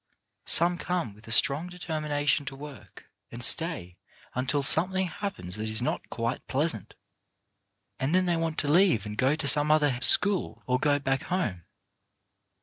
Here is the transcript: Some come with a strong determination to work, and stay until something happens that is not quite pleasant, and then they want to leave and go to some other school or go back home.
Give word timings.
Some 0.47 0.79
come 0.79 1.13
with 1.13 1.27
a 1.27 1.31
strong 1.31 1.67
determination 1.67 2.43
to 2.47 2.55
work, 2.55 3.05
and 3.31 3.43
stay 3.43 3.97
until 4.33 4.63
something 4.63 5.05
happens 5.05 5.57
that 5.57 5.69
is 5.69 5.79
not 5.79 6.09
quite 6.09 6.47
pleasant, 6.47 6.95
and 7.99 8.15
then 8.15 8.25
they 8.25 8.35
want 8.35 8.57
to 8.57 8.67
leave 8.67 9.05
and 9.05 9.15
go 9.15 9.35
to 9.35 9.47
some 9.47 9.69
other 9.69 10.01
school 10.01 10.63
or 10.65 10.79
go 10.79 10.97
back 10.97 11.21
home. 11.25 11.65